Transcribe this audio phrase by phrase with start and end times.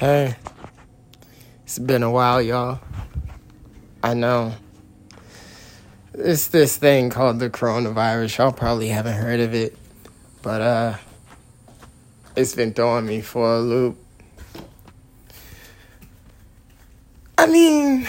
[0.00, 0.34] Hey,
[1.62, 2.80] it's been a while, y'all.
[4.02, 4.54] I know.
[6.14, 8.38] It's this thing called the coronavirus.
[8.38, 9.76] Y'all probably haven't heard of it,
[10.40, 10.96] but uh,
[12.34, 13.98] it's been throwing me for a loop.
[17.36, 18.08] I mean,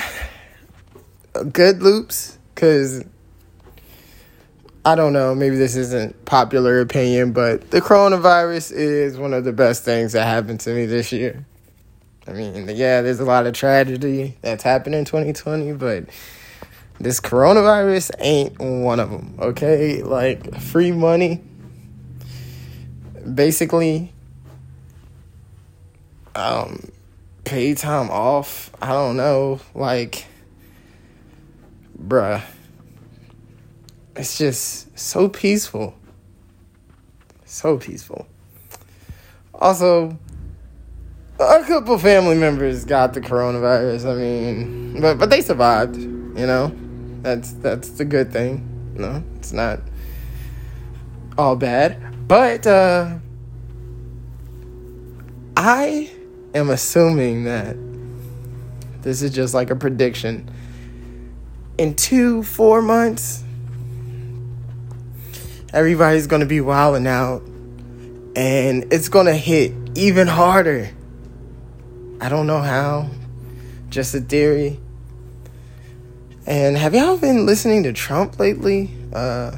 [1.51, 3.03] good loops, cause
[4.85, 9.51] I don't know, maybe this isn't popular opinion, but the coronavirus is one of the
[9.51, 11.45] best things that happened to me this year.
[12.27, 16.05] I mean, yeah, there's a lot of tragedy that's happened in 2020, but
[16.99, 20.03] this coronavirus ain't one of them, okay?
[20.03, 21.41] Like, free money,
[23.33, 24.13] basically,
[26.35, 26.91] um,
[27.43, 30.25] paid time off, I don't know, like,
[31.99, 32.43] bruh,
[34.15, 35.95] it's just so peaceful.
[37.45, 38.27] So peaceful.
[39.55, 40.17] Also,
[41.41, 44.11] a couple family members got the coronavirus.
[44.11, 45.97] I mean, but but they survived.
[45.97, 46.75] You know,
[47.21, 48.67] that's that's the good thing.
[48.95, 49.79] No, it's not
[51.37, 52.27] all bad.
[52.27, 53.17] But uh,
[55.57, 56.11] I
[56.53, 57.75] am assuming that
[59.01, 60.49] this is just like a prediction.
[61.77, 63.43] In two, four months,
[65.73, 67.41] everybody's gonna be wilding out,
[68.35, 70.91] and it's gonna hit even harder
[72.21, 73.09] I don't know how.
[73.89, 74.79] Just a theory.
[76.45, 78.91] And have y'all been listening to Trump lately?
[79.11, 79.57] Uh,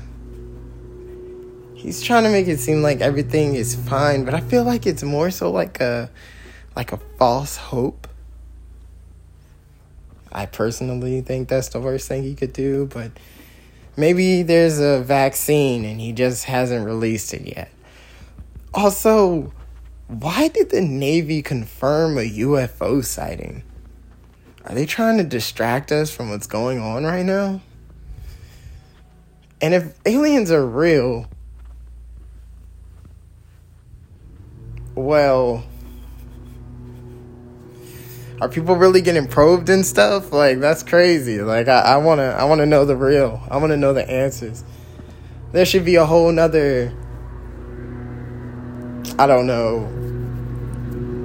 [1.76, 5.04] he's trying to make it seem like everything is fine, but I feel like it's
[5.04, 6.10] more so like a
[6.74, 8.08] like a false hope.
[10.32, 13.12] I personally think that's the worst thing he could do, but
[13.98, 17.72] maybe there's a vaccine and he just hasn't released it yet.
[18.74, 19.52] Also,
[20.08, 23.64] why did the Navy confirm a UFO sighting?
[24.66, 27.62] Are they trying to distract us from what's going on right now?
[29.62, 31.28] And if aliens are real,
[34.96, 35.64] well,
[38.42, 40.32] are people really getting probed and stuff?
[40.34, 41.42] Like that's crazy.
[41.42, 43.42] Like I, I wanna I wanna know the real.
[43.50, 44.64] I wanna know the answers.
[45.54, 46.94] There should be a whole nother
[49.20, 50.04] I don't know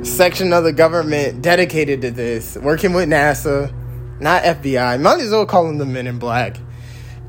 [0.09, 3.73] section of the government dedicated to this, working with NASA,
[4.21, 5.01] not FBI.
[5.01, 6.59] Might as well call them the Men in Black.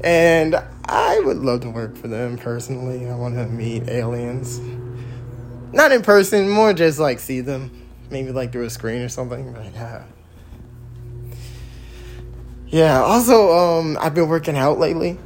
[0.04, 0.56] And
[0.86, 3.08] I would love to work for them personally.
[3.10, 4.60] I want to meet aliens.
[5.72, 7.88] Not in person, more just like see them.
[8.10, 9.54] Maybe like through a screen or something.
[9.54, 10.04] But yeah.
[12.68, 15.18] Yeah, also, um, I've been working out lately.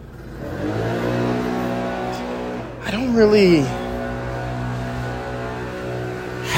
[2.82, 3.66] I don't really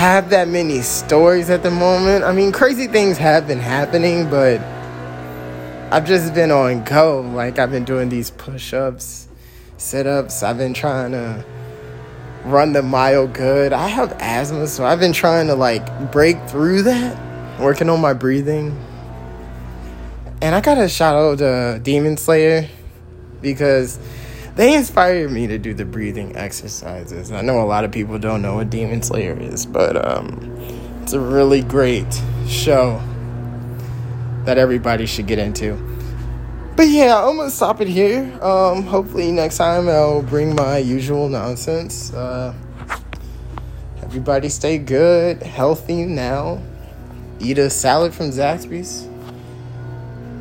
[0.05, 2.23] have that many stories at the moment.
[2.23, 4.61] I mean, crazy things have been happening, but
[5.91, 7.21] I've just been on go.
[7.21, 9.27] Like, I've been doing these push ups,
[9.77, 10.43] sit ups.
[10.43, 11.43] I've been trying to
[12.43, 13.73] run the mile good.
[13.73, 18.13] I have asthma, so I've been trying to like break through that, working on my
[18.13, 18.79] breathing.
[20.41, 22.69] And I got a shout out to Demon Slayer
[23.41, 23.97] because
[24.55, 27.31] they inspired me to do the breathing exercises.
[27.31, 30.57] I know a lot of people don't know what Demon Slayer is, but um,
[31.01, 32.07] it's a really great
[32.47, 33.01] show
[34.45, 35.73] that everybody should get into.
[36.75, 38.21] But yeah, I'm gonna stop it here.
[38.41, 42.13] Um, hopefully next time I'll bring my usual nonsense.
[42.13, 42.53] Uh,
[44.03, 46.61] everybody stay good, healthy now.
[47.39, 49.05] Eat a salad from Zaxby's.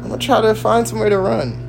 [0.02, 1.63] I'm gonna try to find somewhere to run.